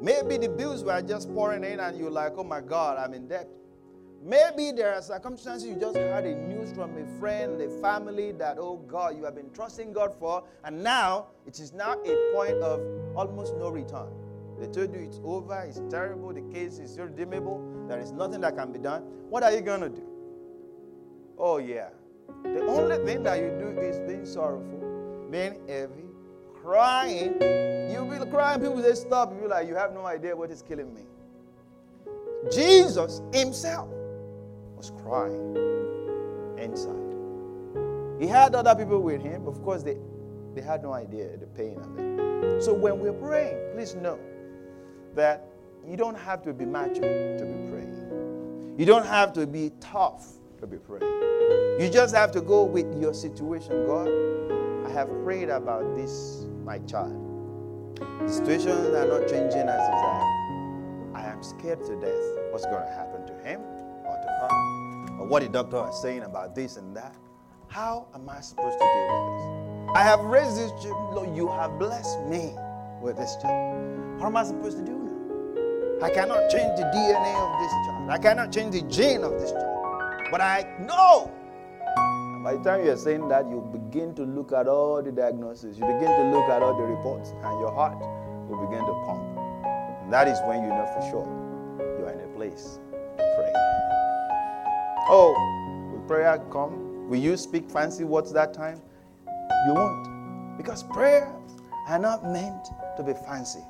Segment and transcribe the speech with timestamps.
[0.00, 3.28] Maybe the bills were just pouring in and you're like, oh my God, I'm in
[3.28, 3.48] debt.
[4.22, 8.58] Maybe there are circumstances you just heard a news from a friend, a family that,
[8.58, 12.56] oh God, you have been trusting God for, and now it is now a point
[12.56, 12.80] of
[13.16, 14.08] almost no return.
[14.58, 18.56] They told you it's over, it's terrible, the case is irredeemable, there is nothing that
[18.56, 19.02] can be done.
[19.30, 20.06] What are you going to do?
[21.38, 21.88] Oh, yeah.
[22.42, 26.09] The only thing that you do is being sorrowful, being heavy,
[26.62, 27.34] crying.
[27.92, 29.32] You'll be crying, people say, Stop.
[29.32, 31.02] You'll be like, You have no idea what is killing me.
[32.50, 33.88] Jesus Himself
[34.76, 35.56] was crying
[36.58, 36.96] inside.
[38.20, 39.44] He had other people with him.
[39.44, 39.96] but Of course, they,
[40.54, 42.62] they had no idea the pain of it.
[42.62, 44.18] So when we're praying, please know
[45.14, 45.46] that
[45.86, 48.74] you don't have to be macho to be praying.
[48.78, 50.26] You don't have to be tough
[50.60, 51.80] to be praying.
[51.80, 53.86] You just have to go with your situation.
[53.86, 54.08] God,
[54.86, 57.96] I have prayed about this, my child.
[58.20, 61.14] The situations are not changing as desired.
[61.14, 62.52] I am scared to death.
[62.52, 65.20] What's going to happen to him or to her?
[65.20, 67.14] Or what the doctor is saying about this and that.
[67.68, 69.96] How am I supposed to deal with this?
[69.96, 71.14] I have raised this child.
[71.14, 72.54] Lord, you have blessed me
[73.00, 74.18] with this child.
[74.18, 76.06] What am I supposed to do now?
[76.06, 78.10] I cannot change the DNA of this child.
[78.10, 80.28] I cannot change the gene of this child.
[80.30, 81.32] But I know.
[82.42, 85.78] By the time you are saying that, you begin to look at all the diagnoses.
[85.78, 87.98] You begin to look at all the reports, and your heart
[88.48, 89.20] will begin to pump.
[90.02, 91.28] And that is when you know for sure
[91.98, 92.78] you are in a place
[93.18, 93.52] to pray.
[95.10, 95.34] Oh,
[95.92, 97.10] will prayer come?
[97.10, 98.80] Will you speak fancy words that time?
[99.66, 100.56] You won't.
[100.56, 101.28] Because prayers
[101.88, 103.60] are not meant to be fancy.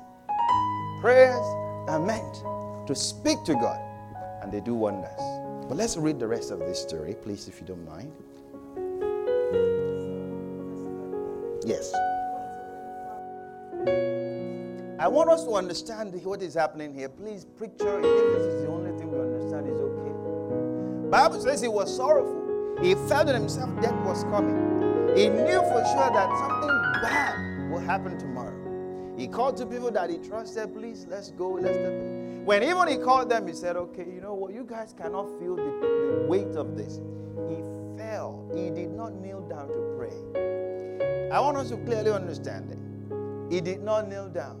[1.01, 1.43] Prayers
[1.89, 3.81] are meant to speak to God,
[4.41, 5.19] and they do wonders.
[5.67, 8.13] But let's read the rest of this story, please, if you don't mind.
[11.71, 11.93] Yes.
[14.99, 17.07] I want us to understand what is happening here.
[17.07, 18.05] Please picture it.
[18.05, 21.09] If this is the only thing we understand, is okay.
[21.09, 22.77] Bible says he was sorrowful.
[22.81, 24.57] He felt that himself death was coming.
[25.15, 29.15] He knew for sure that something bad will happen tomorrow.
[29.17, 32.43] He called to people that he trusted, please, let's go, let's step in.
[32.43, 35.55] When even he called them, he said, okay, you know what, you guys cannot feel
[35.55, 36.99] the, the weight of this.
[37.47, 37.55] He
[37.97, 38.45] fell.
[38.53, 40.70] He did not kneel down to pray.
[41.31, 43.53] I want us to clearly understand it.
[43.53, 44.59] He did not kneel down.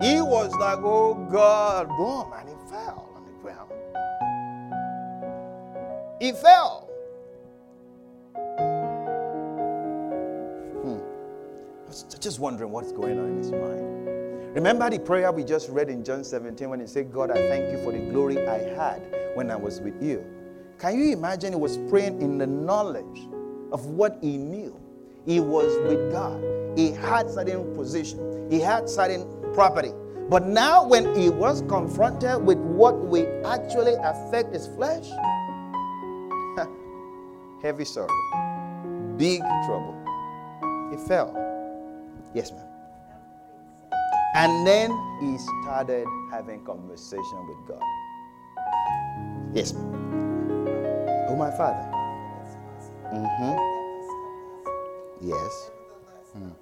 [0.00, 3.70] He was like, oh God, boom, and he fell on the ground.
[6.20, 6.90] He fell.
[10.82, 10.98] Hmm.
[11.84, 13.94] I was just wondering what's going on in his mind.
[14.54, 17.72] Remember the prayer we just read in John 17 when he said, God, I thank
[17.72, 19.02] you for the glory I had
[19.34, 20.24] when I was with you.
[20.78, 23.28] Can you imagine he was praying in the knowledge
[23.72, 24.80] of what he knew?
[25.26, 26.42] He was with God.
[26.76, 28.48] He had certain position.
[28.50, 29.92] He had certain property.
[30.28, 35.08] But now, when he was confronted with what will actually affect his flesh,
[37.62, 38.08] heavy sorrow,
[39.16, 39.94] big trouble.
[40.90, 41.32] He fell.
[42.34, 42.66] Yes, ma'am.
[44.34, 44.90] And then
[45.20, 47.82] he started having conversation with God.
[49.54, 49.94] Yes, ma'am.
[51.28, 51.90] Oh, my father.
[53.12, 53.83] Mm-hmm.
[55.24, 55.70] Yes.
[56.36, 56.52] Mm.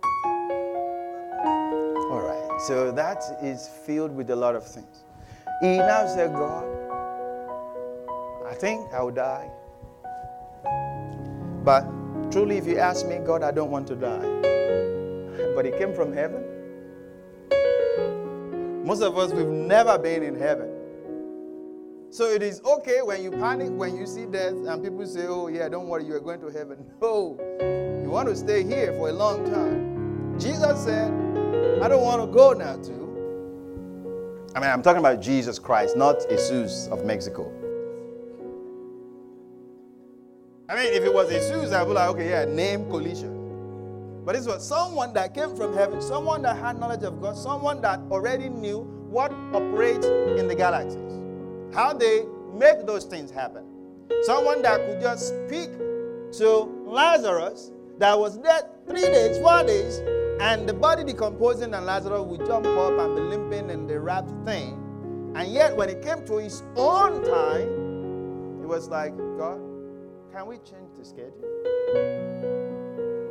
[2.12, 2.60] All right.
[2.60, 5.02] So that is filled with a lot of things.
[5.60, 6.64] He now said, God,
[8.46, 9.50] I think I'll die.
[11.64, 11.82] But
[12.30, 14.28] truly, if you ask me, God, I don't want to die.
[15.56, 16.44] But He came from heaven.
[18.84, 20.70] Most of us, we've never been in heaven.
[22.10, 25.48] So it is okay when you panic, when you see death, and people say, Oh,
[25.48, 26.86] yeah, don't worry, you are going to heaven.
[27.00, 27.38] No,
[28.12, 30.38] want to stay here for a long time.
[30.38, 31.10] Jesus said,
[31.82, 33.00] I don't want to go now, too.
[34.54, 37.50] I mean, I'm talking about Jesus Christ, not Jesus of Mexico.
[40.68, 44.22] I mean, if it was Jesus, I'd be like, okay, yeah, name collision.
[44.26, 47.80] But this was someone that came from heaven, someone that had knowledge of God, someone
[47.80, 51.19] that already knew what operates in the galaxies,
[51.75, 53.64] how they make those things happen.
[54.25, 55.70] Someone that could just speak
[56.38, 59.98] to Lazarus that was dead three days, four days,
[60.40, 64.32] and the body decomposing, and Lazarus would jump up and be limping in the wrapped
[64.44, 64.78] thing.
[65.36, 69.60] And yet, when it came to his own time, he was like, God,
[70.32, 71.32] can we change the schedule?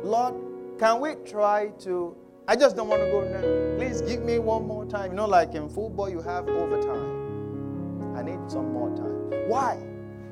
[0.02, 0.34] Lord,
[0.78, 2.16] can we try to?
[2.48, 3.78] I just don't want to go now.
[3.78, 5.12] Please give me one more time.
[5.12, 8.16] You know, like in football, you have overtime.
[8.16, 9.48] I need some more time.
[9.48, 9.78] Why?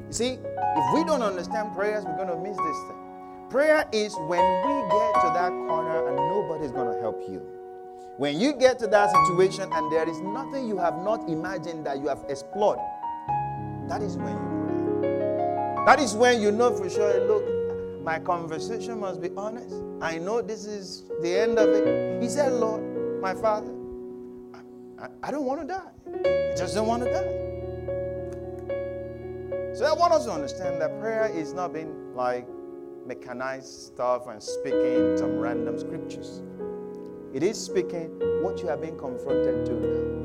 [0.07, 3.10] You see, if we don't understand prayers, we're going to miss this thing.
[3.51, 7.43] Prayer is when we get to that corner and nobody's going to help you.
[8.17, 11.99] When you get to that situation and there is nothing you have not imagined that
[11.99, 12.79] you have explored,
[13.89, 15.85] that is when you pray.
[15.85, 17.43] That is when you know for sure, look,
[18.05, 19.75] my conversation must be honest.
[20.01, 22.23] I know this is the end of it.
[22.23, 22.83] He said, Lord,
[23.21, 23.75] my Father,
[24.97, 25.91] I, I don't want to die.
[26.07, 27.35] I just don't want to die.
[29.75, 32.47] So I want us to understand that prayer is not being like
[33.11, 36.43] mechanized stuff and speaking some random scriptures.
[37.35, 38.09] It is speaking
[38.41, 40.21] what you have been confronted to now.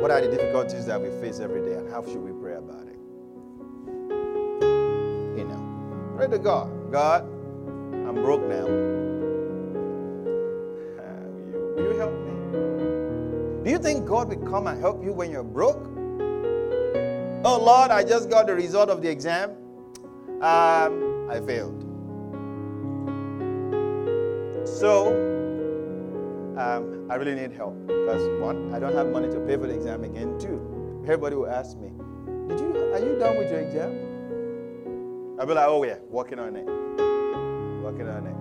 [0.00, 2.86] What are the difficulties that we face every day and how should we pray about
[2.86, 3.00] it?
[5.36, 6.92] You know, pray to God.
[6.92, 8.66] God, I'm broke now.
[11.74, 13.64] will, you, help me?
[13.64, 15.84] Do you think God will come and help you when you're broke?
[17.44, 19.56] Oh Lord, I just got the result of the exam.
[20.40, 21.82] Um, I failed.
[24.64, 25.08] So,
[26.56, 29.74] um, I really need help because one, I don't have money to pay for the
[29.74, 30.38] exam again.
[30.38, 30.60] Two,
[31.02, 31.90] everybody will ask me,
[32.48, 32.72] "Did you?
[32.92, 33.90] Are you done with your exam?"
[35.40, 36.66] I'll be like, "Oh yeah, working on it,
[37.82, 38.38] working on it."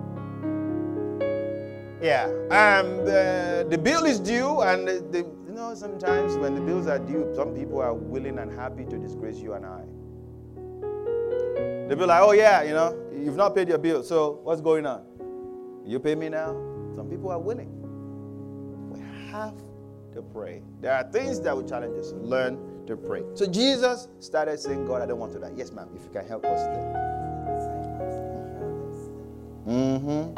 [2.06, 6.62] Yeah, um, the, the bill is due, and the, the, you know sometimes when the
[6.62, 9.82] bills are due, some people are willing and happy to disgrace you and I.
[11.88, 14.86] They'll be like, "Oh yeah, you know, you've not paid your bill, so what's going
[14.86, 15.04] on?"
[15.86, 16.54] You pay me now?
[16.96, 17.70] Some people are willing.
[18.92, 19.00] We
[19.32, 19.56] have
[20.14, 20.62] to pray.
[20.82, 22.12] There are things that will challenge us.
[22.14, 23.24] Learn to pray.
[23.36, 25.52] So Jesus started saying, God, I don't want to die.
[25.56, 27.08] Yes, ma'am, if you can help us there.
[29.68, 30.34] Mm-hmm.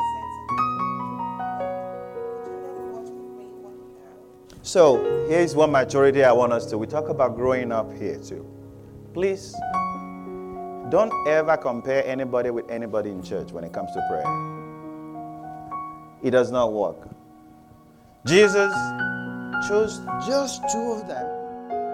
[4.61, 6.77] So here's one maturity I want us to.
[6.77, 8.45] We talk about growing up here too.
[9.13, 9.55] Please
[10.89, 14.59] don't ever compare anybody with anybody in church when it comes to prayer
[16.23, 16.97] it does not work.
[18.25, 18.73] Jesus
[19.67, 21.25] chose just two of them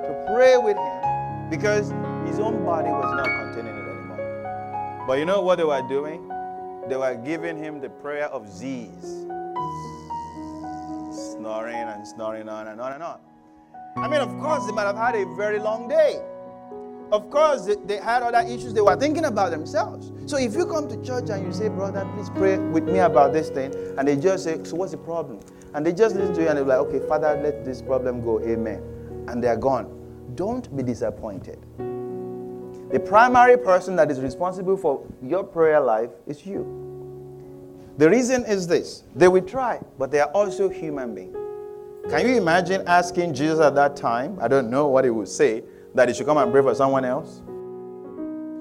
[0.03, 1.91] to pray with him because
[2.27, 5.03] his own body was not containing it anymore.
[5.07, 6.27] But you know what they were doing?
[6.89, 9.25] They were giving him the prayer of Z's.
[11.31, 13.19] Snoring and snoring on and on and on.
[13.97, 16.19] I mean, of course, they might have had a very long day.
[17.11, 20.11] Of course, they, had other issues they were thinking about themselves.
[20.25, 23.31] So if you come to church and you say, Brother, please pray with me about
[23.31, 25.39] this thing, and they just say, So what's the problem?
[25.73, 28.41] And they just listen to you and they're like, Okay, Father, let this problem go.
[28.41, 28.81] Amen.
[29.27, 29.91] And they're gone.
[30.35, 31.59] Don't be disappointed.
[32.91, 36.81] The primary person that is responsible for your prayer life is you.
[37.97, 41.37] The reason is this they will try, but they are also human beings.
[42.09, 44.37] Can you imagine asking Jesus at that time?
[44.41, 45.63] I don't know what he would say
[45.95, 47.41] that he should come and pray for someone else?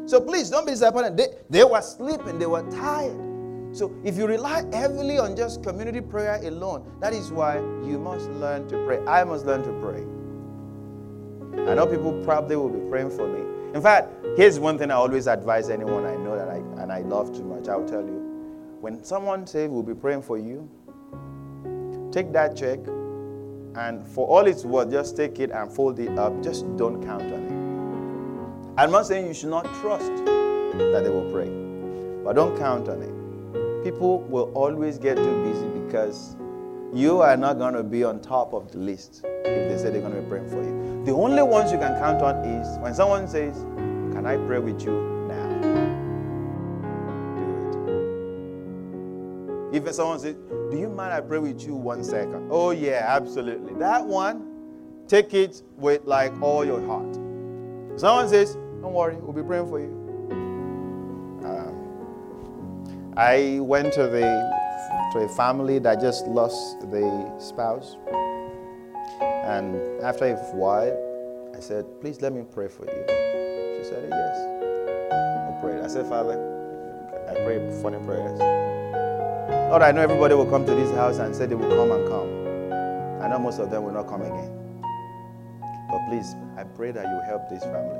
[0.06, 1.16] So please don't be disappointed.
[1.16, 3.20] They, they were sleeping, they were tired.
[3.74, 8.30] So if you rely heavily on just community prayer alone, that is why you must
[8.30, 9.04] learn to pray.
[9.04, 10.04] I must learn to pray.
[11.68, 13.40] I know people probably will be praying for me.
[13.74, 17.00] In fact, here's one thing I always advise anyone I know that I and I
[17.00, 17.68] love too much.
[17.68, 18.20] I'll tell you.
[18.80, 20.68] When someone says we'll be praying for you,
[22.12, 22.78] take that check
[23.76, 26.42] and for all it's worth, just take it and fold it up.
[26.42, 28.80] Just don't count on it.
[28.80, 31.48] I'm not saying you should not trust that they will pray,
[32.24, 33.84] but don't count on it.
[33.84, 36.36] People will always get too busy because
[36.92, 40.00] you are not going to be on top of the list if they say they're
[40.00, 41.04] going to be praying for you.
[41.04, 43.54] The only ones you can count on is when someone says,
[44.14, 45.13] Can I pray with you
[49.86, 50.34] If someone says,
[50.70, 52.48] Do you mind I pray with you one second?
[52.50, 53.74] Oh, yeah, absolutely.
[53.74, 57.14] That one, take it with like all your heart.
[58.00, 59.92] Someone says, Don't worry, we'll be praying for you.
[61.44, 64.64] Um, I went to the
[65.12, 67.96] to a family that just lost the spouse.
[69.20, 73.04] And after a while, I said, Please let me pray for you.
[73.82, 74.38] She said, Yes.
[75.12, 75.84] I prayed.
[75.84, 76.40] I said, Father,
[77.28, 78.40] I pray funny prayers.
[79.74, 82.06] Lord, I know everybody will come to this house and say they will come and
[82.06, 83.20] come.
[83.20, 84.80] I know most of them will not come again.
[85.90, 87.98] But please, I pray that you help this family.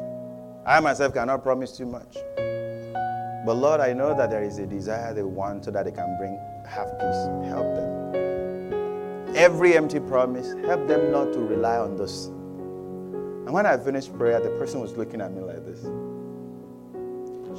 [0.64, 2.14] I myself cannot promise too much.
[2.36, 6.16] But Lord, I know that there is a desire they want so that they can
[6.16, 7.48] bring half peace.
[7.48, 9.34] Help them.
[9.34, 12.26] Every empty promise, help them not to rely on this.
[12.26, 15.80] And when I finished prayer, the person was looking at me like this.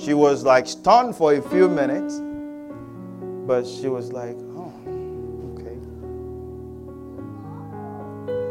[0.01, 2.21] She was like stunned for a few minutes.
[3.45, 4.73] But she was like, oh,
[5.53, 5.77] okay.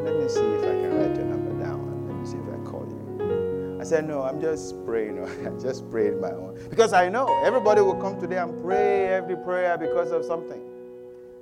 [0.05, 2.07] Let me see if I can write your number down.
[2.07, 3.79] Let me see if I call you.
[3.81, 5.19] I said, no, I'm just praying.
[5.47, 6.61] I just prayed my own.
[6.71, 10.63] Because I know everybody will come today and pray every prayer because of something.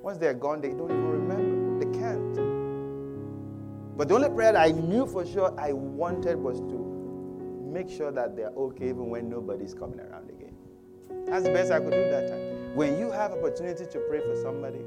[0.01, 1.85] Once they're gone, they don't even remember.
[1.85, 2.35] They can't.
[3.99, 8.35] But the only prayer I knew for sure I wanted was to make sure that
[8.35, 10.57] they're okay even when nobody's coming around again.
[11.27, 12.52] That's the best I could do that time.
[12.75, 14.81] When you have opportunity to pray for somebody,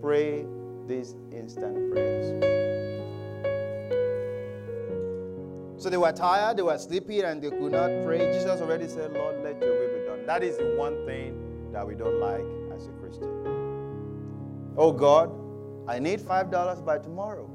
[0.00, 0.46] pray
[0.86, 2.30] these instant prayers.
[5.82, 8.32] So they were tired, they were sleepy, and they could not pray.
[8.32, 10.24] Jesus already said, Lord, let your will be done.
[10.26, 11.36] That is the one thing
[11.72, 13.28] that we don't like as a Christian.
[14.76, 15.32] Oh God,
[15.88, 17.50] I need $5 by tomorrow.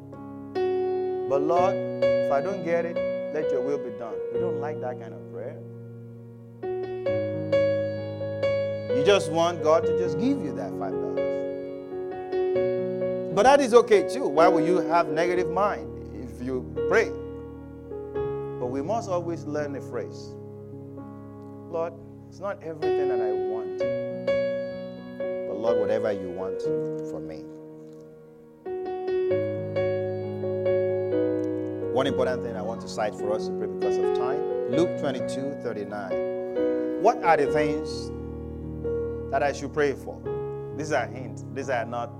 [1.30, 2.98] But Lord, if I don't get it,
[3.34, 4.16] let your will be done.
[4.34, 5.27] We don't like that kind of
[8.98, 13.36] You just want God to just give you that $5.
[13.36, 14.28] But that is okay too.
[14.28, 17.12] Why will you have negative mind if you pray?
[18.60, 20.34] But we must always learn a phrase.
[21.70, 21.94] Lord,
[22.28, 23.78] it's not everything that I want.
[25.48, 26.60] But Lord, whatever you want
[27.12, 27.44] for me.
[31.94, 34.98] One important thing I want to cite for us to pray because of time Luke
[35.00, 37.04] 22 39.
[37.04, 38.10] What are the things
[39.32, 40.22] that I should pray for?
[40.78, 41.44] These are hints.
[41.54, 42.12] These are not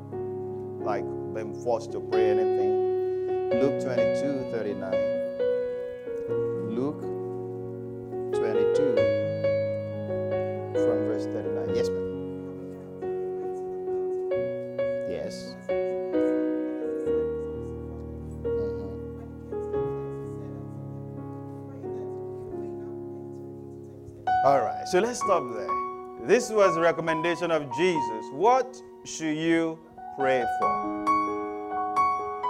[0.84, 2.78] like being forced to pray anything.
[3.62, 4.92] Luke 22 39.
[6.76, 7.02] Luke
[8.34, 8.96] 22
[10.74, 11.76] from verse 39.
[11.76, 12.08] Yes, ma'am.
[15.10, 15.56] Yes.
[15.70, 15.88] Mm-hmm.
[24.46, 25.77] All right, so let's stop there.
[26.28, 28.26] This was a recommendation of Jesus.
[28.34, 29.80] What should you
[30.18, 31.06] pray for?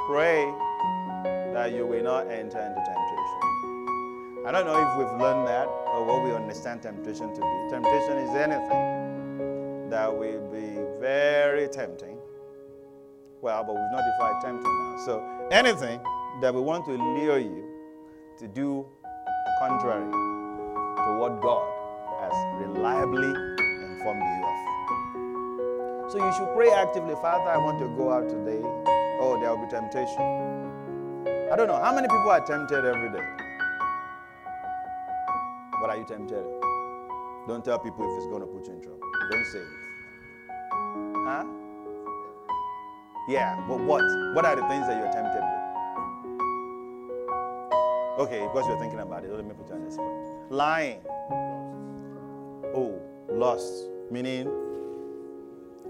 [0.09, 0.51] Pray
[1.53, 4.47] that you will not enter into temptation.
[4.47, 7.69] I don't know if we've learned that or what we understand temptation to be.
[7.69, 12.17] Temptation is anything that will be very tempting.
[13.43, 14.97] Well, but we've not defined tempting now.
[15.05, 15.99] So anything
[16.41, 17.63] that we want to lure you
[18.39, 18.87] to do
[19.59, 21.71] contrary to what God
[22.21, 23.46] has reliably
[24.07, 26.11] informed you of.
[26.11, 28.61] So you should pray actively, Father, I want to go out today.
[29.19, 30.21] Oh, there will be temptation.
[31.51, 31.75] I don't know.
[31.75, 33.25] How many people are tempted every day?
[35.81, 36.45] But are you tempted?
[37.47, 38.99] Don't tell people if it's going to put you in trouble.
[39.31, 39.67] Don't say it.
[41.27, 41.45] Huh?
[43.29, 44.03] Yeah, but what?
[44.33, 45.57] What are the things that you're tempted with?
[48.19, 50.51] Okay, because you're thinking about it, let me put you on this point.
[50.51, 51.01] Lying.
[52.73, 52.99] Oh,
[53.29, 54.49] lust, meaning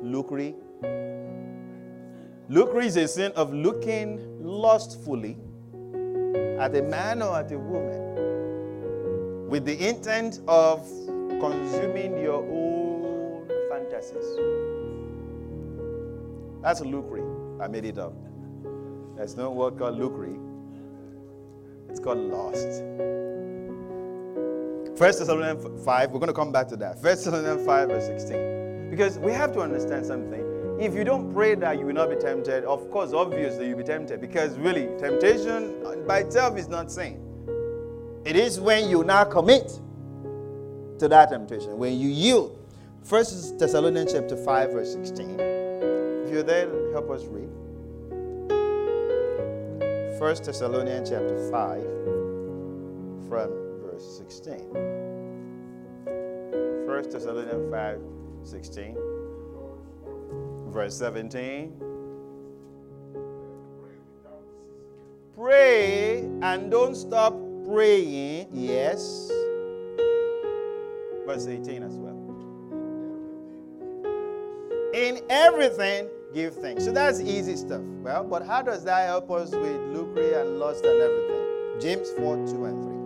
[0.02, 0.54] lucre.
[2.50, 5.38] Lucre is a sin of looking lustfully
[6.60, 10.88] at a man or at a woman with the intent of
[11.40, 14.26] consuming your own fantasies.
[16.62, 17.24] That's lucre.
[17.62, 18.14] I made it up.
[19.16, 20.36] There's no word called lucre.
[21.90, 22.84] It's called lust.
[24.98, 27.00] First Thessalonians 5, we're going to come back to that.
[27.00, 28.90] First Thessalonians 5, verse 16.
[28.90, 30.44] Because we have to understand something.
[30.80, 33.84] If you don't pray that you will not be tempted, of course, obviously you'll be
[33.84, 34.20] tempted.
[34.20, 37.22] Because really, temptation by itself is not sin.
[38.26, 39.80] It is when you now commit
[40.98, 42.58] to that temptation, when you yield.
[43.04, 45.40] First Thessalonians chapter 5, verse 16.
[45.40, 47.50] If you're there, help us read.
[50.18, 51.84] First Thessalonians chapter 5,
[53.30, 53.67] from
[53.98, 54.60] verse 16.
[56.86, 58.00] First Thessalonians 5,
[58.44, 58.98] 16.
[60.68, 61.74] Verse 17.
[65.36, 67.34] Pray and don't stop
[67.66, 68.48] praying.
[68.54, 69.32] Yes.
[71.26, 72.14] Verse 18 as well.
[74.94, 76.86] In everything, give thanks.
[76.86, 77.82] So that's easy stuff.
[78.02, 81.80] Well, but how does that help us with lucre and lust and everything?
[81.80, 82.97] James 4 2 and 3.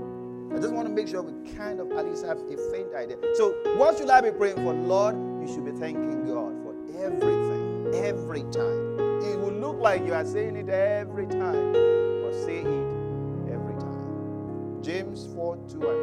[0.53, 3.15] I just want to make sure we kind of at least have a faint idea.
[3.35, 4.73] So, what should I be praying for?
[4.73, 8.99] Lord, you should be thanking God for everything, every time.
[9.23, 12.67] It will look like you are saying it every time, but say it
[13.53, 14.81] every time.
[14.83, 16.01] James 4 2 and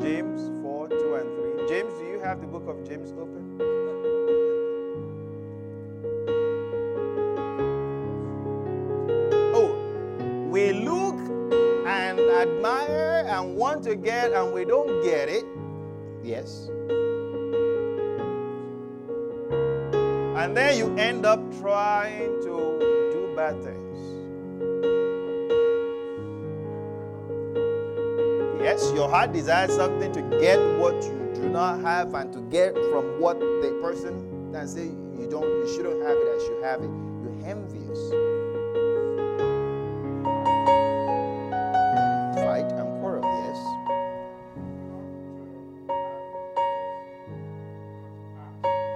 [0.00, 0.10] 3.
[0.10, 1.68] James 4 2 and 3.
[1.68, 3.89] James, do you have the book of James open?
[13.80, 15.44] Want to get and we don't get it.
[16.22, 16.68] Yes.
[20.36, 22.78] And then you end up trying to
[23.12, 23.98] do bad things.
[28.60, 32.74] Yes, your heart desires something to get what you do not have and to get
[32.74, 36.82] from what the person and say you don't, you shouldn't have it as you have
[36.82, 37.09] it.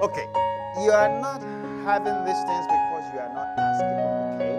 [0.04, 0.28] Okay,
[0.84, 1.40] you are not
[1.82, 4.00] having these things because you are not asking,
[4.34, 4.58] okay?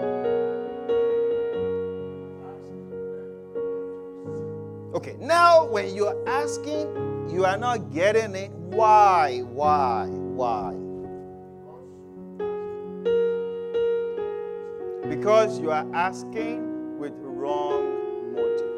[4.96, 6.88] Okay, now when you are asking,
[7.30, 8.50] you are not getting it.
[8.50, 9.38] Why?
[9.52, 10.08] Why?
[10.08, 10.72] Why?
[15.08, 18.74] Because you are asking with wrong motive.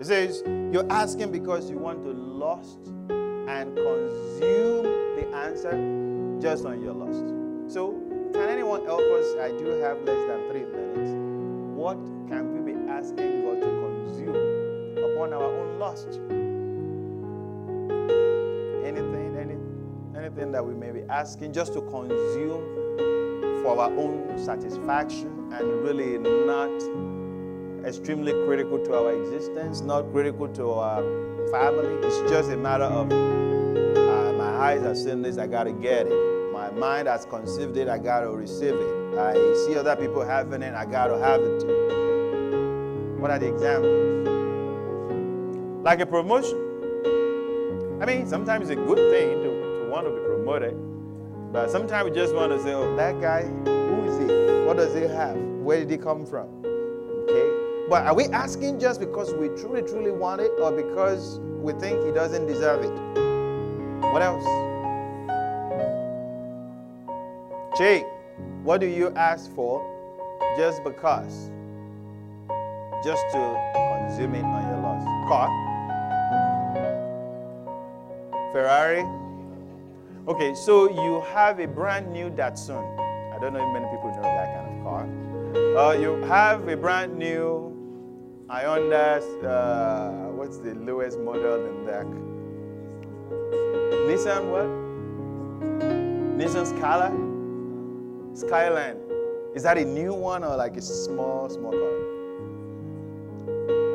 [0.00, 0.42] It says
[0.72, 2.88] you're asking because you want to lust
[3.46, 5.72] and consume the answer
[6.40, 7.24] just on your lust.
[7.72, 7.92] So,
[8.32, 9.34] can anyone help us?
[9.40, 11.10] I do have less than three minutes.
[11.74, 11.96] What
[12.28, 14.36] can we be asking God to consume
[14.98, 16.20] upon our own lust?
[18.84, 19.56] Anything, any,
[20.18, 22.84] anything that we may be asking just to consume
[23.62, 26.70] for our own satisfaction and really not
[27.86, 31.02] extremely critical to our existence, not critical to our
[31.50, 31.94] family.
[32.06, 33.08] It's just a matter of
[34.64, 36.52] eyes have seen this, I gotta get it.
[36.52, 39.18] My mind has conceived it, I gotta receive it.
[39.18, 39.34] I
[39.66, 43.18] see other people having it, I gotta have it too.
[43.18, 44.26] What are the examples?
[45.84, 46.58] Like a promotion.
[48.00, 50.74] I mean, sometimes it's a good thing to, to want to be promoted.
[51.52, 54.64] But sometimes we just want to say, oh, that guy, who is he?
[54.66, 55.36] What does he have?
[55.36, 56.48] Where did he come from?
[56.64, 57.86] Okay?
[57.90, 62.02] But are we asking just because we truly, truly want it or because we think
[62.04, 63.23] he doesn't deserve it?
[64.14, 64.46] What else?
[67.76, 68.06] Jake,
[68.62, 69.82] what do you ask for
[70.56, 71.50] just because?
[73.02, 73.42] Just to
[73.74, 75.02] consume it on your loss?
[75.26, 75.48] Car?
[78.52, 79.04] Ferrari?
[80.28, 82.84] Okay, so you have a brand new Datsun.
[83.34, 85.08] I don't know if many people know that kind of car.
[85.76, 89.18] Uh, you have a brand new Hyundai.
[89.42, 92.33] Uh, what's the lowest model in that?
[94.04, 94.68] Nissan what?
[96.38, 97.10] Nissan Scala?
[98.34, 98.98] Skyline.
[99.54, 101.94] Is that a new one or like a small, small car?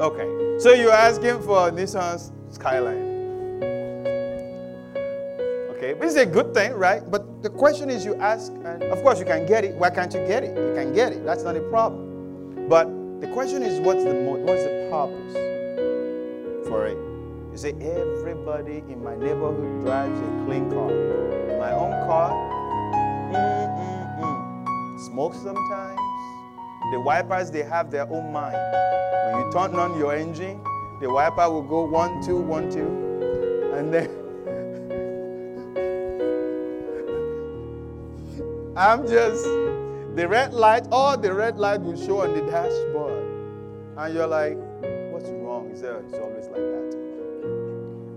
[0.07, 3.05] Okay, so you're asking for Nissan Skyline.
[5.75, 7.03] Okay, this is a good thing, right?
[7.11, 9.75] But the question is you ask, and of course you can get it.
[9.75, 10.57] Why can't you get it?
[10.57, 11.23] You can get it.
[11.23, 12.67] That's not a problem.
[12.67, 12.87] But
[13.21, 15.33] the question is what's the what's the purpose
[16.67, 17.08] for it?
[17.51, 20.89] You say everybody in my neighborhood drives a clean car.
[21.57, 22.31] My own car,
[23.33, 24.99] mm-mm-mm.
[25.07, 25.99] smokes sometimes.
[26.91, 28.55] The wipers they have their own mind.
[29.25, 30.61] When you turn on your engine,
[31.01, 32.87] the wiper will go one two one two,
[33.73, 34.09] and then
[38.77, 39.43] I'm just,
[40.15, 43.25] the red light, all the red light will show on the dashboard.
[43.97, 44.55] And you're like,
[45.11, 45.69] what's wrong?
[45.73, 47.08] Is there, it's always like that.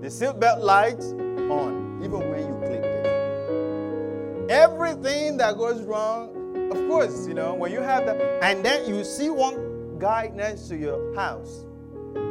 [0.03, 4.51] The seatbelt lights on, even when you click it.
[4.51, 6.31] Everything that goes wrong,
[6.73, 10.63] of course, you know, when you have that, and then you see one guy next
[10.71, 11.67] to your house.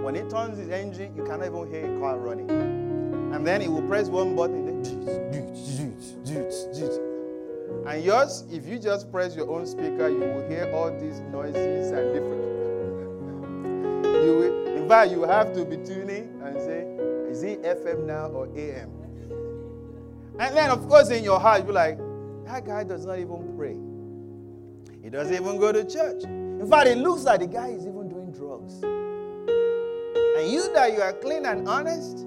[0.03, 2.51] When he turns his engine, you cannot even hear a car running.
[3.33, 4.67] And then he will press one button,
[7.87, 11.91] and yours, if you just press your own speaker, you will hear all these noises
[11.91, 12.41] and different.
[14.21, 16.30] You will, in fact, you have to be tuning
[17.43, 18.89] is FM now or AM?
[20.39, 21.97] And then, of course, in your heart, you're like,
[22.45, 23.77] that guy does not even pray.
[25.03, 26.23] He doesn't even go to church.
[26.23, 28.81] In fact, it looks like the guy is even doing drugs.
[28.83, 32.19] And you that you are clean and honest,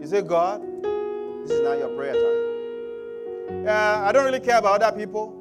[0.00, 0.62] you say, God,
[1.42, 3.64] this is not your prayer time.
[3.64, 5.34] Yeah, I don't really care about other people,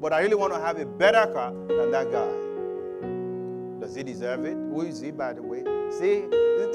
[0.00, 2.47] but I really want to have a better car than that guy.
[3.88, 4.52] Does he deserve it?
[4.52, 5.64] Who is he, by the way?
[5.98, 6.16] See,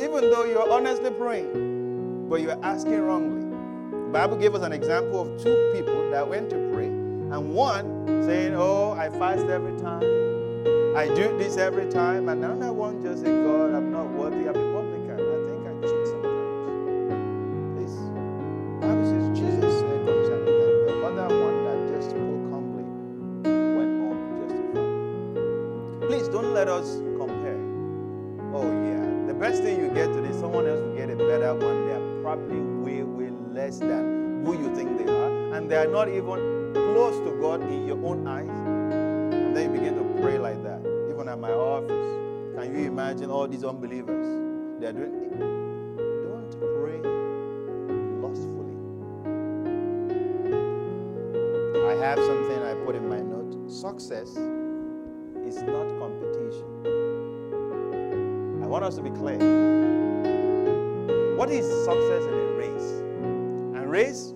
[0.04, 3.52] even though you're honestly praying, but you're asking wrongly.
[3.92, 8.24] The Bible gave us an example of two people that went to pray, and one
[8.24, 10.02] saying, Oh, I fast every time,
[10.98, 13.93] I do this every time, and another one just said, God, I'm
[35.84, 38.48] are, not even close to God in your own eyes.
[38.48, 40.80] And then you begin to pray like that.
[41.10, 44.28] Even at my office, can you imagine all these unbelievers?
[44.80, 45.30] They are doing.
[45.38, 47.00] Don't pray
[48.22, 48.78] lustfully.
[51.90, 53.70] I have something I put in my note.
[53.70, 54.30] Success
[55.46, 56.68] is not competition.
[58.64, 59.38] I want us to be clear.
[61.36, 63.02] What is success in a race?
[63.76, 64.34] And race,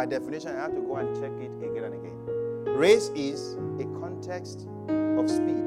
[0.00, 2.74] by definition, I have to go and check it again and again.
[2.74, 5.60] Race is a context of speed.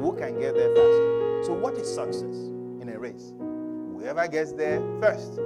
[0.00, 1.44] Who can get there faster?
[1.44, 2.38] So, what is success
[2.80, 3.34] in a race?
[3.92, 5.38] Whoever gets there first,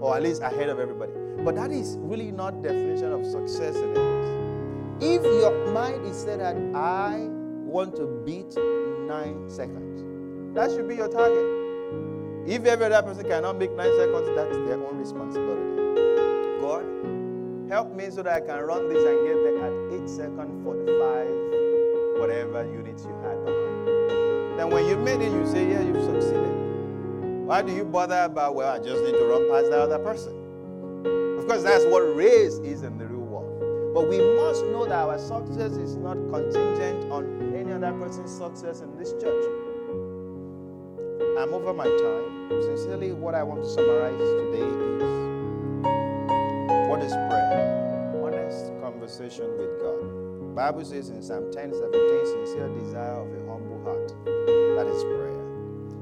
[0.00, 1.10] or at least ahead of everybody.
[1.42, 5.02] But that is really not definition of success in a race.
[5.02, 7.26] If your mind is set at I
[7.66, 8.54] want to beat
[9.08, 12.46] nine seconds, that should be your target.
[12.46, 15.72] If every other person cannot make nine seconds, that's their own responsibility.
[16.60, 17.02] God,
[17.72, 22.20] help me so that I can run this and get there at 8 seconds 45,
[22.20, 24.58] whatever units you had behind.
[24.58, 26.52] Then when you made it, you say, Yeah, you've succeeded.
[27.46, 30.36] Why do you bother about, well, I just need to run past the other person?
[31.38, 33.94] Of course, that's what race is in the real world.
[33.94, 38.82] But we must know that our success is not contingent on any other person's success
[38.82, 39.44] in this church.
[41.40, 42.62] I'm over my time.
[42.62, 45.21] Sincerely, what I want to summarize today is
[46.92, 48.20] what is prayer?
[48.22, 50.54] Honest conversation with God.
[50.54, 54.08] Bible says in Psalm 10 17, sincere desire of a humble heart.
[54.26, 55.40] That is prayer.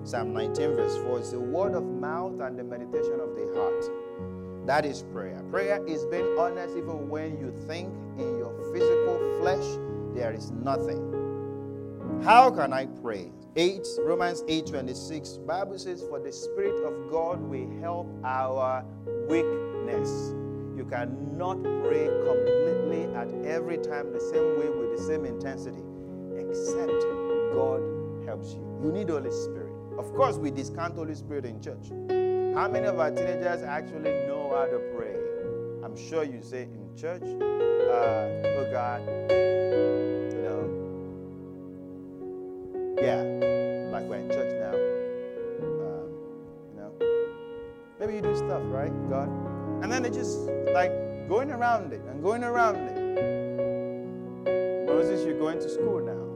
[0.02, 4.66] Psalm 19, verse 4 is the word of mouth and the meditation of the heart
[4.66, 5.40] that is prayer.
[5.52, 9.78] Prayer is being honest even when you think in your physical flesh
[10.16, 10.98] there is nothing.
[12.24, 13.30] How can I pray?
[13.54, 18.84] 8 Romans 8:26 Bible says for the spirit of God will help our
[19.28, 20.34] weakness.
[20.90, 25.84] You cannot pray completely at every time the same way with the same intensity
[26.36, 26.90] except
[27.54, 27.80] God
[28.26, 28.80] helps you.
[28.82, 29.72] You need Holy Spirit.
[29.98, 31.90] Of course, we discount Holy Spirit in church.
[32.56, 35.14] How many of our teenagers actually know how to pray?
[35.84, 39.00] I'm sure you say in church, uh, oh God,
[39.30, 40.66] you know,
[43.00, 43.22] yeah,
[43.92, 44.74] like we're in church now.
[45.86, 46.10] Um,
[46.66, 46.92] you know,
[48.00, 49.49] maybe you do stuff, right, God?
[49.82, 50.38] And then they just
[50.72, 50.92] like
[51.28, 52.96] going around it and going around it.
[54.86, 56.26] Moses, you're going to school now.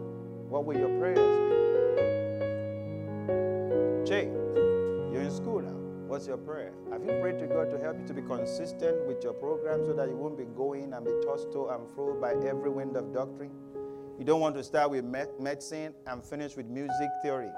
[0.48, 1.54] What will your prayers be?
[4.08, 4.24] Jay,
[5.12, 5.74] you're in school now.
[6.06, 6.72] What's your prayer?
[6.92, 9.92] Have you prayed to God to help you to be consistent with your program so
[9.94, 13.12] that you won't be going and be tossed to and fro by every wind of
[13.12, 13.50] doctrine?
[14.18, 17.50] You don't want to start with medicine and finish with music theory.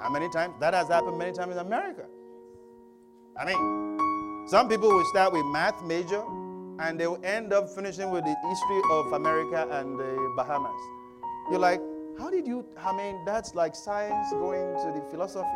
[0.00, 0.54] How many times?
[0.60, 2.06] That has happened many times in America.
[3.38, 3.75] I mean,
[4.46, 6.22] some people will start with math major
[6.78, 10.80] and they will end up finishing with the history of America and the Bahamas.
[11.50, 11.80] You're like,
[12.18, 12.64] how did you?
[12.78, 15.48] I mean, that's like science going to the philosophy.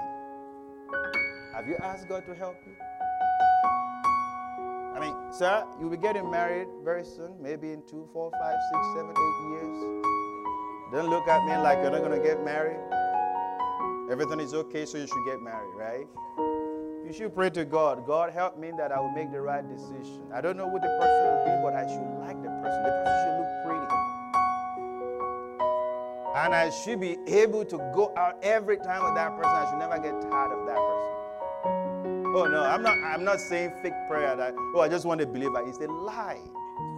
[1.55, 2.72] Have you asked God to help you?
[4.94, 8.87] I mean, sir, you'll be getting married very soon, maybe in two, four, five, six,
[8.96, 10.05] seven, eight years.
[10.92, 12.81] Don't look at me like you're not going to get married.
[14.11, 16.07] Everything is okay, so you should get married, right?
[17.05, 18.07] You should pray to God.
[18.07, 20.23] God, help me that I will make the right decision.
[20.33, 22.83] I don't know who the person will be, but I should like the person.
[22.85, 23.87] The person should look pretty.
[26.37, 29.53] And I should be able to go out every time with that person.
[29.53, 31.11] I should never get tired of that person.
[32.33, 35.27] Oh no, I'm not I'm not saying fake prayer that oh I just want a
[35.27, 35.61] believer.
[35.67, 36.39] It's a lie.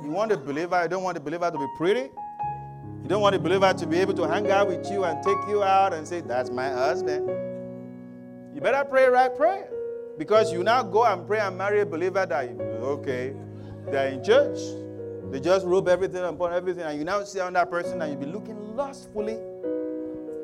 [0.03, 2.11] You want a believer, you don't want a believer to be pretty.
[3.03, 5.38] You don't want a believer to be able to hang out with you and take
[5.49, 7.29] you out and say, That's my husband.
[8.55, 9.71] You better pray right prayer.
[10.18, 13.35] Because you now go and pray and marry a believer that okay,
[13.87, 14.59] they're in church.
[15.31, 18.18] They just robe everything upon everything, and you now see on that person and you
[18.18, 19.38] be looking lustfully,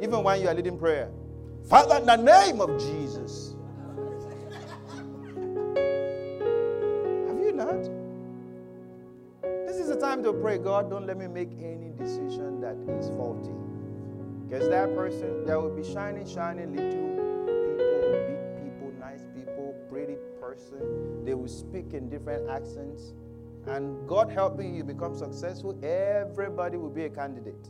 [0.00, 1.10] even when you are leading prayer.
[1.68, 3.54] Father, in the name of Jesus.
[7.26, 7.82] Have you not?
[9.66, 13.10] This is the time to pray, God, don't let me make any decision that is
[13.10, 13.52] faulty.
[14.48, 17.37] Because that person, there will be shining, shining little
[21.28, 23.12] They will speak in different accents.
[23.66, 27.68] And God helping you become successful, everybody will be a candidate.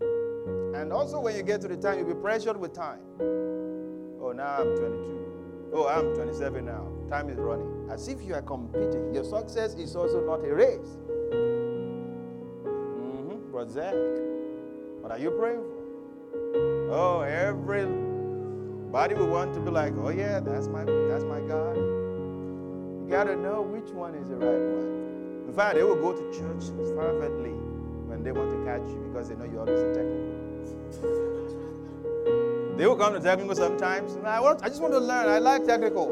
[0.00, 3.00] And also, when you get to the time, you'll be pressured with time.
[3.20, 5.72] Oh, now I'm 22.
[5.74, 6.86] Oh, I'm 27 now.
[7.08, 7.88] Time is running.
[7.90, 9.12] As if you are competing.
[9.12, 10.98] Your success is also not a race.
[12.94, 13.50] Mm-hmm.
[13.50, 13.94] Brother Zach.
[15.02, 15.82] What are you praying for?
[16.94, 22.01] Oh, everybody will want to be like, oh yeah, that's my that's my God
[23.12, 25.44] got to know which one is the right one.
[25.46, 26.64] In fact, they will go to church
[26.96, 27.52] fervently
[28.08, 30.32] when they want to catch you because they know you're always in technical.
[32.78, 34.16] they will come to technical sometimes.
[34.24, 35.28] I, want, I just want to learn.
[35.28, 36.06] I like technical.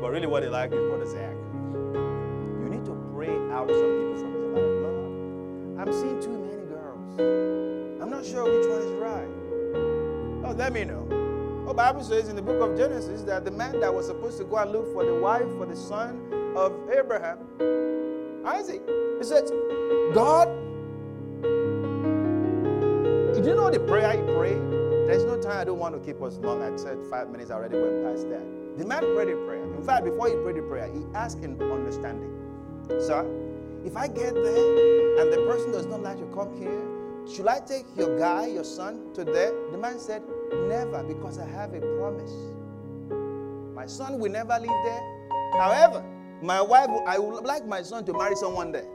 [0.00, 1.38] But really, what they like is what is act.
[1.94, 4.82] You need to pray out some people from your life.
[4.82, 8.02] Lord, I'm seeing too many girls.
[8.02, 9.30] I'm not sure which one is right.
[10.50, 11.21] Oh, let me know.
[11.72, 14.44] The Bible says in the book of Genesis that the man that was supposed to
[14.44, 16.20] go and look for the wife for the son
[16.54, 17.38] of Abraham,
[18.44, 18.82] Isaac,
[19.16, 19.48] he said,
[20.12, 20.48] God,
[23.32, 24.60] did you know the prayer he prayed?
[25.08, 26.60] There's no time, I don't want to keep us long.
[26.60, 28.44] I said five minutes already went past that.
[28.76, 29.64] The man prayed a prayer.
[29.64, 32.36] In fact, before he prayed the prayer, he asked in understanding,
[33.00, 33.24] Sir,
[33.82, 36.84] if I get there and the person does not like to come here,
[37.26, 39.54] should I take your guy, your son, to there?
[39.70, 42.32] The man said, Never, because I have a promise.
[43.74, 45.28] My son will never live there.
[45.52, 46.04] However,
[46.42, 48.88] my wife, I would like my son to marry someone there.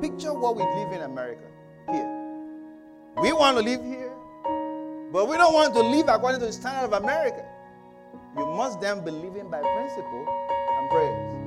[0.00, 1.44] Picture what we live in America
[1.90, 2.08] here.
[3.20, 4.12] We want to live here,
[5.12, 7.44] but we don't want to live according to the standard of America.
[8.36, 10.26] You must then be living by principle
[10.78, 11.40] and prayers.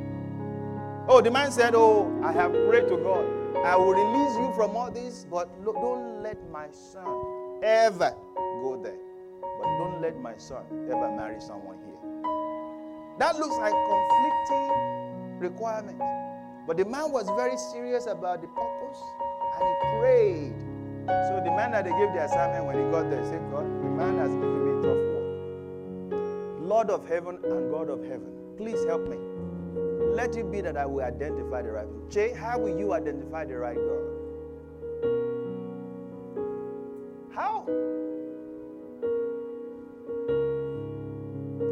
[1.08, 3.25] Oh, the man said, Oh, I have prayed to God.
[3.65, 8.13] I will release you from all this, but look, don't let my son ever
[8.63, 8.97] go there.
[9.41, 11.99] But don't let my son ever marry someone here.
[13.19, 16.02] That looks like conflicting requirements.
[16.65, 19.02] But the man was very serious about the purpose
[19.60, 20.56] and he prayed.
[21.28, 23.89] So the man that they gave the assignment when he got there said, God, the
[23.89, 26.62] man has given me tough work.
[26.62, 29.17] Lord of heaven and God of heaven, please help me.
[30.15, 32.10] Let it be that I will identify the right one.
[32.10, 34.23] Jay, how will you identify the right God?
[37.36, 37.65] How?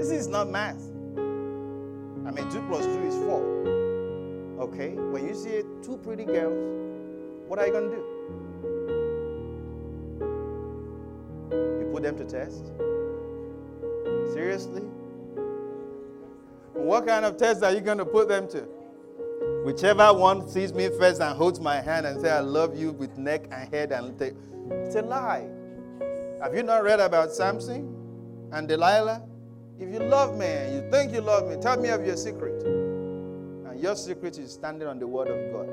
[0.01, 0.81] This is not math.
[1.15, 4.57] I mean, 2 plus 2 is 4.
[4.61, 4.95] Okay?
[4.95, 6.57] When you see two pretty girls,
[7.47, 8.03] what are you going to do?
[11.81, 12.71] You put them to test?
[14.33, 14.81] Seriously?
[16.73, 18.67] What kind of test are you going to put them to?
[19.65, 23.19] Whichever one sees me first and holds my hand and says, I love you with
[23.19, 24.33] neck and head and take.
[24.71, 25.47] It's a lie.
[26.41, 27.95] Have you not read about Samson
[28.51, 29.27] and Delilah?
[29.81, 32.61] If you love me and you think you love me, tell me of your secret.
[32.63, 35.65] And your secret is standing on the word of God.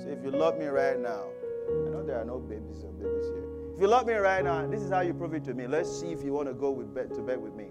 [0.00, 1.24] So if you love me right now,
[1.68, 3.74] I know there are no babies or babies here.
[3.74, 5.66] If you love me right now, this is how you prove it to me.
[5.66, 7.66] Let's see if you want to go with bed, to bed with me.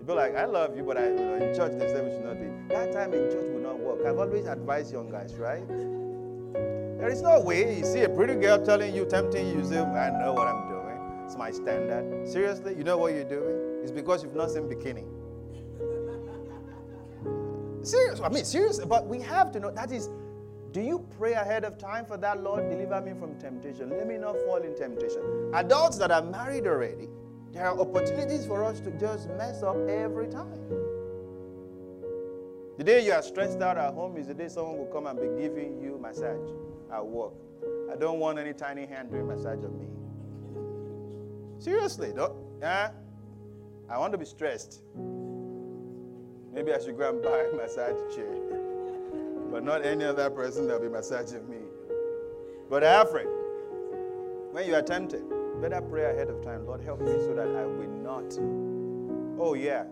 [0.00, 2.10] You be like, I love you, but I, you know, in church they say we
[2.10, 2.74] should not be.
[2.74, 4.04] That time in church will not work.
[4.04, 5.66] I've always advised young guys, right?
[5.68, 9.78] There is no way you see a pretty girl telling you, tempting you, you say,
[9.78, 11.24] I know what I'm doing.
[11.24, 12.26] It's my standard.
[12.26, 13.80] Seriously, you know what you're doing?
[13.84, 15.19] It's because you've not seen bikini.
[17.82, 20.08] Serious, I mean, seriously, but we have to know that is,
[20.72, 22.68] do you pray ahead of time for that, Lord?
[22.70, 23.90] Deliver me from temptation.
[23.90, 25.50] Let me not fall in temptation.
[25.54, 27.08] Adults that are married already,
[27.52, 30.60] there are opportunities for us to just mess up every time.
[32.78, 35.20] The day you are stressed out at home is the day someone will come and
[35.20, 36.48] be giving you massage
[36.92, 37.32] at work.
[37.92, 39.86] I don't want any tiny hand doing massage on me.
[41.58, 42.90] Seriously, don't, yeah?
[42.90, 43.92] Eh?
[43.92, 44.82] I want to be stressed.
[46.52, 48.34] Maybe I should go and buy a massage chair.
[49.50, 51.58] But not any other person that will be massaging me.
[52.68, 53.26] But Alfred,
[54.52, 55.22] when you are tempted,
[55.60, 56.66] better pray ahead of time.
[56.66, 58.38] Lord, help me so that I will not.
[59.40, 59.84] Oh, yeah.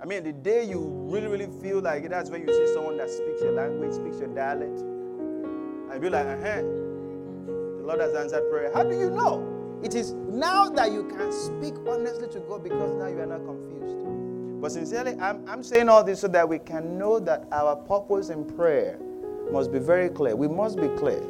[0.00, 2.98] I mean, the day you really, really feel like it, that's when you see someone
[2.98, 4.80] that speaks your language, speaks your dialect.
[4.80, 6.62] And be like, uh huh.
[6.62, 8.70] The Lord has answered prayer.
[8.74, 9.80] How do you know?
[9.82, 13.44] It is now that you can speak honestly to God because now you are not
[13.44, 13.95] confused.
[14.66, 18.30] But sincerely, I'm, I'm saying all this so that we can know that our purpose
[18.30, 18.98] in prayer
[19.52, 20.34] must be very clear.
[20.34, 21.22] We must be clear.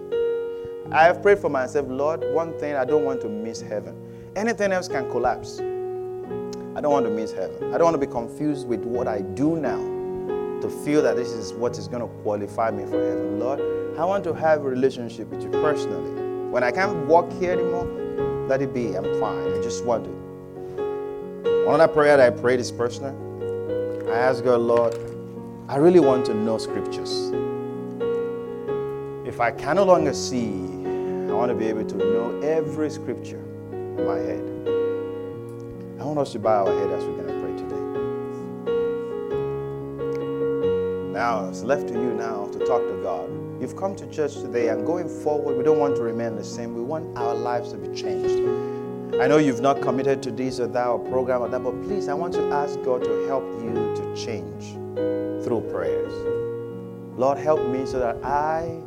[0.90, 3.94] I have prayed for myself, Lord, one thing, I don't want to miss heaven.
[4.36, 5.60] Anything else can collapse.
[5.60, 7.74] I don't want to miss heaven.
[7.74, 9.82] I don't want to be confused with what I do now
[10.62, 13.38] to feel that this is what is going to qualify me for heaven.
[13.38, 13.60] Lord,
[13.98, 16.48] I want to have a relationship with you personally.
[16.50, 17.84] When I can't walk here anymore,
[18.48, 18.94] let it be.
[18.94, 19.52] I'm fine.
[19.52, 21.66] I just want to.
[21.66, 23.25] One other prayer that I prayed is personal.
[24.08, 24.94] I ask God, Lord,
[25.68, 27.32] I really want to know scriptures.
[29.26, 33.42] If I can no longer see, I want to be able to know every scripture
[33.72, 34.44] in my head.
[36.00, 37.82] I want us to bow our head as we're going to pray today.
[41.12, 43.28] Now, it's left to you now to talk to God.
[43.60, 46.76] You've come to church today, and going forward, we don't want to remain the same.
[46.76, 48.75] We want our lives to be changed.
[49.14, 52.08] I know you've not committed to this or that or program or that, but please,
[52.08, 54.72] I want to ask God to help you to change
[55.42, 56.12] through prayers.
[57.18, 58.78] Lord, help me so that I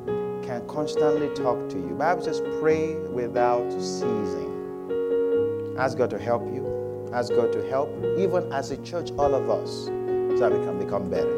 [0.43, 1.95] can constantly talk to you.
[1.97, 5.75] Bible says, pray without ceasing.
[5.79, 7.09] Ask God to help you.
[7.11, 10.77] Ask God to help, even as a church, all of us, so that we can
[10.77, 11.37] become better.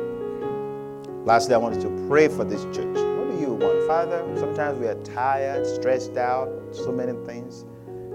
[1.24, 2.98] Lastly, I want to pray for this church.
[2.98, 3.88] What do you want?
[3.88, 7.64] Father, sometimes we are tired, stressed out, so many things.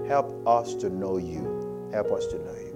[0.07, 1.89] Help us to know you.
[1.91, 2.66] Help us to know you.